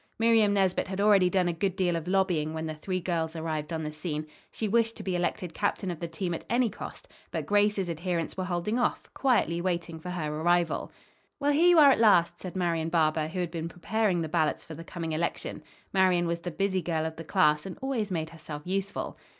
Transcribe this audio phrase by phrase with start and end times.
[0.17, 3.71] Miriam Nesbit had already done a good deal of lobbying when the three girls arrived
[3.71, 4.25] on the scene.
[4.49, 8.35] She wished to be elected captain of the team at any cost; but Grace's adherents
[8.35, 10.91] were holding off, quietly waiting for her arrival.
[11.39, 14.65] "Well, here you are at last!" said Marian Barber, who had been preparing the ballots
[14.65, 15.61] for the coming election.
[15.93, 19.19] Marian was the busy girl of the class, and always made herself useful.